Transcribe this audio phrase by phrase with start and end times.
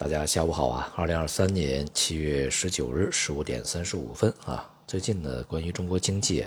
[0.00, 0.90] 大家下午好啊！
[0.96, 6.46] 二零二三年七月十九日十五点三十五分啊，最近呢，关于中国经济，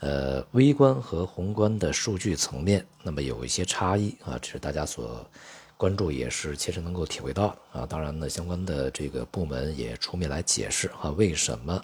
[0.00, 5.28] 呃，微观和宏观的数据层面，那么有一些差异啊，这是大家所
[5.76, 7.84] 关注，也是切实能够体会到啊。
[7.84, 11.78] 当然呢，相关的这个部门也出面来解释啊，为什么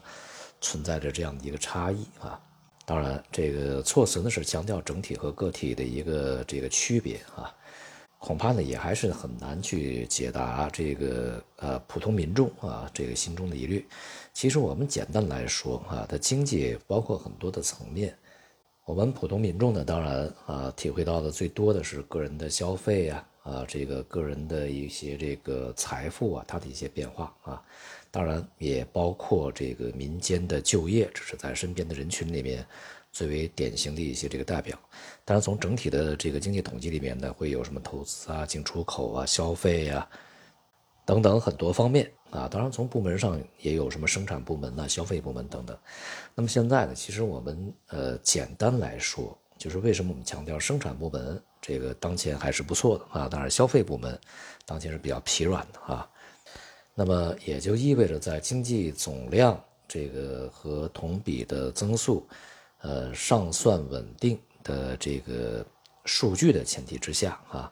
[0.62, 2.40] 存在着这样的一个差异啊。
[2.86, 7.54] 当然，这个措辞呢是强调整体和个体的一个这个区别啊。
[8.20, 13.86] 恐怕呢，也还是很难去解答这个呃普通民众啊这个心中的疑虑。
[14.34, 18.14] 其实我们简单来说啊，它经济包括很多的层面。
[18.84, 27.62] 我们普通民众呢，当然啊，体会到的最多的是个人的消费啊啊，这个个人的一些这个财富啊，它的一些变化啊。
[28.10, 32.66] 当然也包括这个民间的就业，这是在身边的人群里面。
[33.12, 34.78] 最为典型的一些这个代表，
[35.24, 40.08] 当然从整体的这个经济统计里面呢，会有什么投资啊、进出口啊、消费啊
[41.04, 42.46] 等等很多方面啊。
[42.48, 45.76] 当然从部门上也有什么生产部门呐、消费部门等等。
[46.34, 53.28] 那么现在呢，其实我们呃简单来说，就是为什么我们强调生产部门这个当前还是不错的啊？
[53.28, 54.16] 当然消费部门
[54.64, 56.08] 当前是比较疲软的啊。
[56.94, 62.24] 那么也就意味着在经济总量这个和同比的增速。
[62.82, 65.64] 呃，尚算稳定的这个
[66.04, 67.70] 数据的前提之下啊，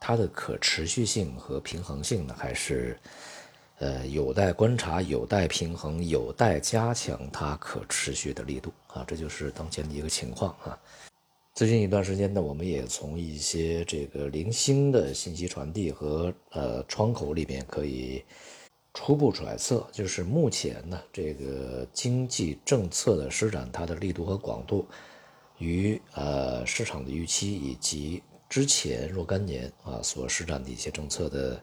[0.00, 2.98] 它的可持续性和平衡性呢，还是
[3.78, 10.78] 呃有待观察、有待平衡、有待加强它可持续的力度啊，这就是当前的一个情况啊。
[11.54, 18.24] 最近一段时间呢，我们也从一些这个零星的信息传递和呃窗口里面可以。
[18.92, 24.84] 初步揣测，就是目前呢，这个经济政策的施展，它的力度和广度，
[25.58, 31.62] 与呃市场的预期以及之前若干年啊所施展的一些政策的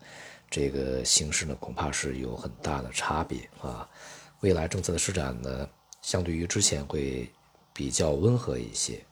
[0.49, 3.87] 这个形式呢，恐怕是有很大的差别啊。
[4.39, 5.69] 未来政策的施展呢，
[6.01, 7.29] 相对于之前会
[7.73, 9.03] 比较温和一些。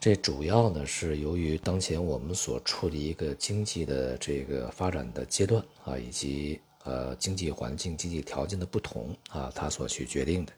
[0.00, 6.60] 这主要呢是由于当前我们所处的一个经济的这个发展的阶段啊，以及。
[6.88, 10.52] 呃，经济环境、经济条件的不同啊，它所去决定的，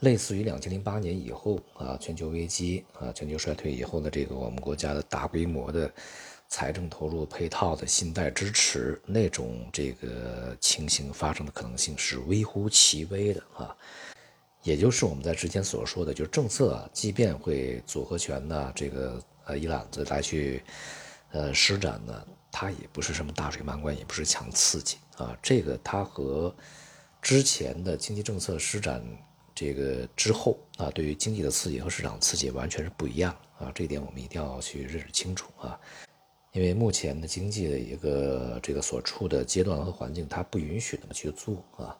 [0.00, 5.92] 类似于两千零八年以后啊，全球危机啊，全球衰退以后的这个我们国家的大规模的
[6.46, 13.76] 财政投入配套的信贷支持那种这个情形发生的可能性是微乎其微的啊，
[14.62, 20.62] 也就是我们在之前所说的，就是政策啊，即便会组合拳呢，这个呃一揽子来去
[21.32, 22.26] 呃施展呢。
[22.50, 25.36] 它也不是什么大水漫灌，也不是强刺激啊。
[25.42, 26.54] 这个它和
[27.20, 29.04] 之前的经济政策施展
[29.54, 33.70] 这个之后啊，对于经济的刺激和市场刺激完全是不一样啊。
[33.74, 35.78] 这一点我们一定要去认识清楚啊。
[36.52, 41.96] 因为目前的经济的一个这个所处的阶段和环境，它不允许那么去做啊。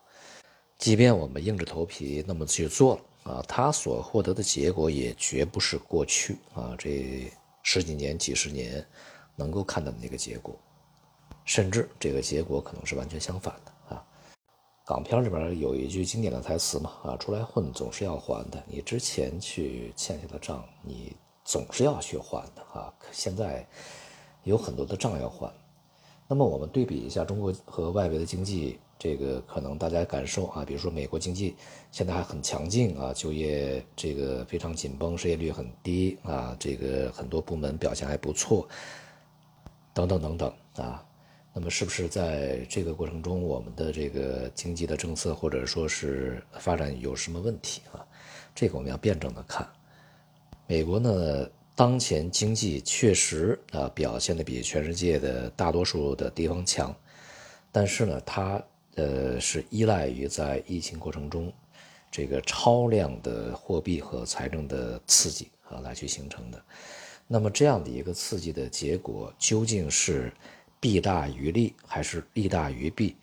[0.79, 7.31] 即便我们硬着头皮那么去做了啊，它所获得的结果也绝不是过去啊这
[7.63, 8.85] 十几年、几十年。
[9.39, 10.53] 能够看到的那个结果，
[11.45, 14.05] 甚至这个结果可能是完全相反的啊！
[14.85, 22.93] 港片里边有一句经典的台词嘛啊，出来混总是要还的，你之前去欠下的账，你总是要去还的啊！
[23.13, 23.65] 现在
[24.43, 25.49] 有很多的账要还，
[26.27, 31.55] 那么我们对比一下中国和外围的经济，这个可能大家感受啊，比如说美国经济
[31.93, 38.69] 现在还很强劲啊，就业这个非常紧绷，失业率很低啊，这个很多部门表现还不错。
[39.99, 41.05] 等等等等啊，
[41.53, 48.07] 那么是不是在这个过程中，我们的这个经济的政策或者说是发展有什么问题啊？
[48.55, 49.69] 这个我们要辩证的看。
[50.69, 56.95] 美国呢，当前经济确实啊表现的比全世界的大多数的地方强，
[57.73, 58.63] 但是呢，它
[58.95, 61.53] 呃是依赖于在疫情过程中
[62.09, 66.63] 这个超量的货币和财政的刺激啊来去形成的。
[67.31, 70.33] 那么这样的一个刺激的结果究竟是
[70.81, 73.15] 弊大于利还是利大于弊？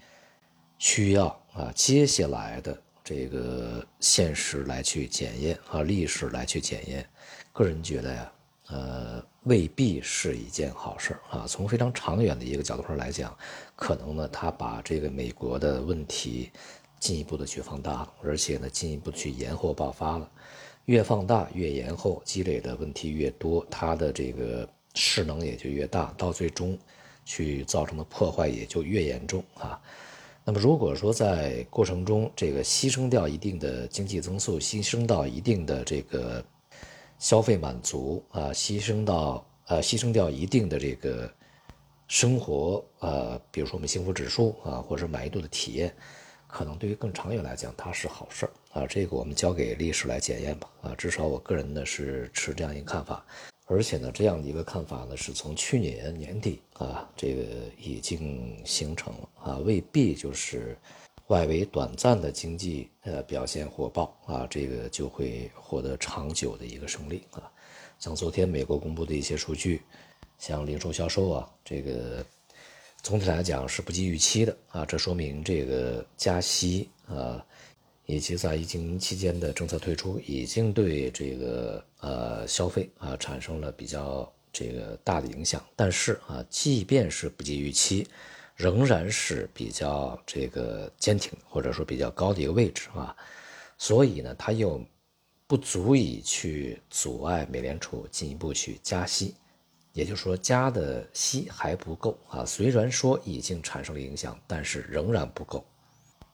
[0.78, 7.04] 需要啊接下来的这个现实来去检验啊历史来去检验。
[7.52, 8.32] 个人觉得呀，
[8.68, 11.46] 呃未必是一件好事啊。
[11.48, 13.36] 从非常长远的一个角度上来讲，
[13.76, 16.52] 可能呢他把这个美国的问题
[17.00, 20.30] 进一步的去放大了，而且呢进一步去延后爆发了。
[20.86, 26.78] 越放大越延后，积累的问题越多，它的这个势能也就越大，到最终
[27.26, 29.82] 去造成的破坏也就越严重啊。
[30.44, 36.46] 那么如果说在过程中这个牺牲掉一定的经济增速，牺牲到一定的这个
[37.18, 41.28] 消费满足啊，牺牲到呃牺牲掉一定的这个
[42.08, 45.92] 生活，呃，比如说我们幸福指数啊，或者满意度的体验，
[46.56, 48.88] 可能对于更长远来讲，它是好事儿啊。
[48.88, 50.96] 这个我们交给历史来检验吧啊。
[50.96, 53.26] 至少我个人呢是持这样一个看法，
[53.66, 57.44] 而且呢，这样的一个看法呢，是从去年年底啊，这个
[57.78, 60.78] 已经形成了啊，未必就是
[61.28, 67.52] 外围短暂的经济呃表现火爆啊，这个就会获得长久的一个胜利啊。
[68.00, 69.82] 像昨天美国公布的一些数据，
[70.40, 72.26] 像零售销售啊，这个
[73.06, 74.84] 总体来讲是不及预期的啊。
[74.84, 77.46] 这说明这个加息啊，
[78.08, 85.64] 以及在疫情期间的政策退出，已经对这个呃消费啊产生了比较这个大的影响。
[85.76, 88.08] 但是啊，即便是不及预期，
[88.56, 93.16] 仍然是比较这个坚挺或者说比较高的一个位置啊。
[93.78, 94.84] 所以呢，它又。
[95.48, 99.36] 不足以去阻碍美联储进一步去加息，
[99.96, 102.44] 也就是说加的息还不够啊。
[102.46, 105.64] 虽然说已经产生了影响，但是仍然不够。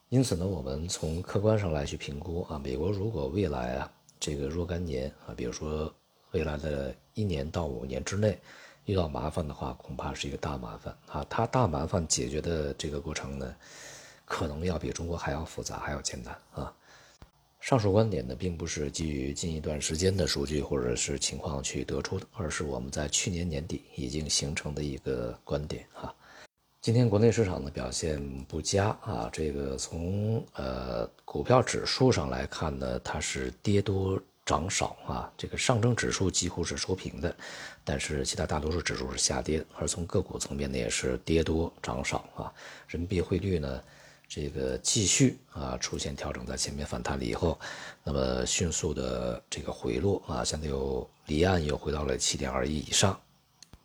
[0.10, 5.94] 因此呢，我们从客观上来去评估啊，美国如果未来啊这个若干年啊，比如说
[6.32, 8.38] 未来的一年到五年之内
[8.86, 11.24] 遇到麻烦的话，恐怕是一个大麻烦啊。
[11.30, 13.56] 它大麻烦解决的这个过程呢，
[14.26, 16.74] 可能要比中国还要复杂，还要艰难啊。
[17.62, 26.12] 上述观点呢，并不是基于近一段时间的数据或者是情况去得出的，而是我们在去年年底已经形成的一个观点哈。
[26.82, 37.34] 今天国内市场的表现不佳啊，这个从呃股票指数上来看呢，它是跌多涨少啊，这个上证指数几乎是收平的，
[37.84, 42.52] 但是其他大多数指数是下跌，而从个股层面呢，也是跌多涨少啊，
[42.88, 43.84] 人民币汇率呢。
[44.34, 47.60] 这个继续啊出现调整，在前面反弹了以后，
[48.02, 53.20] 那么迅速的这个回落啊，现在又离岸又回到了七点二亿以上，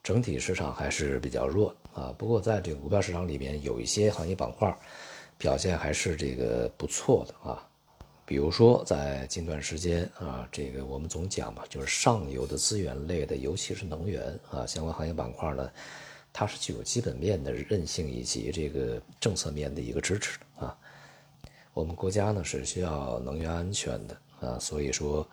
[0.05, 2.15] 整体市场还是比较弱啊。
[2.17, 4.73] 不过在这个股票市场里面，有一些行业板块
[5.37, 7.69] 表现还是这个不错的啊。
[8.25, 14.23] 比如说在近段时间啊，这个我们总讲嘛，就是上游的资源类的，尤其是能源
[14.53, 15.69] 啊相关行业板块呢。
[16.39, 20.79] 它是具有基本面的韧性以及这个政策面的一个支持的啊。
[21.73, 25.27] 我们国家呢是需要能源安全的啊，所以说，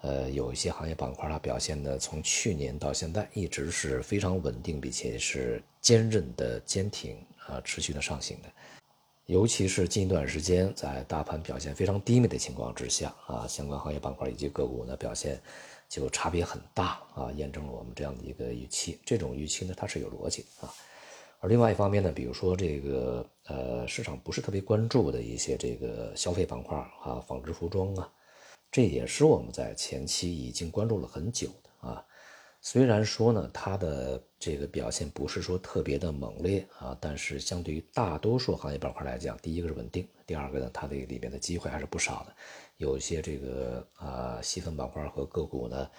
[0.00, 8.48] 呃，有一些行业板块它表现的从去年到现在一直是非常稳定，并且是坚韧的坚挺啊，持续的上行的。
[9.28, 15.40] 尤其是近一段时间在大盘表现非常低迷的情况之下啊，相关行业板块以及个股呢表现。
[15.88, 18.98] 就差别很大啊，验证了我们这样的一个预期。
[19.06, 20.68] 这种预期呢，它是有逻辑啊。
[21.40, 28.12] 而另外一方面呢，比如说这个呃，市场不是特别关注的一些这个消费板块啊，纺织服装啊，
[28.70, 32.04] 这也是我们在前期已经关注了很久的啊。
[32.70, 42.36] 虽然说呢，它的这个表现不是说特别的猛烈啊，但是相对于大多数行业板块来讲，第一个是稳定，第二个呢，它的里面的机会还是不少的。
[42.76, 45.90] 有一些这个啊细分板块和个股呢，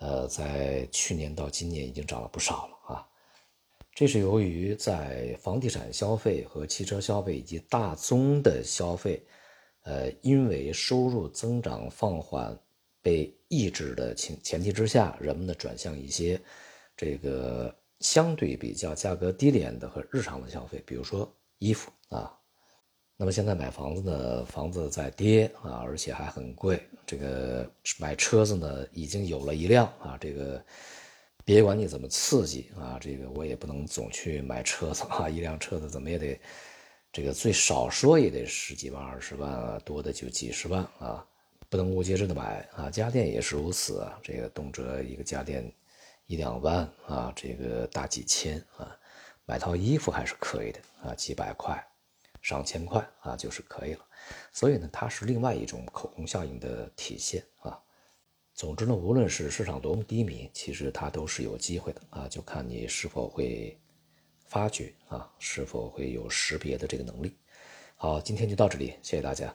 [0.00, 3.06] 呃，在去年到今年已经涨了不少了啊。
[3.94, 9.24] 这是由于在房地产消费和汽车消费以及大宗的消费，
[9.84, 12.58] 呃，因为收入增长放缓。
[13.02, 16.40] 被抑制的前前提之下，人们呢转向一些
[16.96, 22.34] 这个相对比较价格低廉的和日常的消费，比如说衣服啊。
[23.20, 26.80] 那么现在买房子呢，房子在跌啊，而且还很贵。
[27.04, 30.16] 这个买车子呢，已经有了一辆啊。
[30.20, 30.64] 这个
[31.44, 35.28] 别管你怎么刺激啊，这个我也不能总去买车子啊。
[35.28, 36.40] 一辆车子怎么也得
[37.10, 41.26] 这个最少说也得十几万、二十万啊，多的就几十万啊。
[41.70, 45.70] 不能无节制的买啊，家电也是如此啊，这个动辄一个家电
[46.26, 48.96] 一两万啊，这个大几千啊，
[49.44, 51.86] 买套衣服还是可以的啊，几百块、
[52.40, 54.04] 上千块啊就是可以了。
[54.50, 57.78] 所以呢，它是另外一种口红效应的体现啊。
[58.54, 63.78] 总之呢，无论是市场多么低迷，其实它都是有机会的啊，就看你是否会
[64.46, 67.36] 发觉啊，是否会有识别的这个能力。
[67.96, 69.54] 好，今天就到这里，谢谢大家。